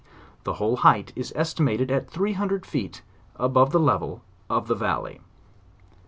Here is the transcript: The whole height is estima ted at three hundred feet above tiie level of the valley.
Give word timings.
The 0.45 0.53
whole 0.53 0.77
height 0.77 1.13
is 1.15 1.31
estima 1.33 1.77
ted 1.77 1.91
at 1.91 2.09
three 2.09 2.33
hundred 2.33 2.65
feet 2.65 3.03
above 3.35 3.69
tiie 3.71 3.81
level 3.85 4.23
of 4.49 4.67
the 4.67 4.73
valley. 4.73 5.21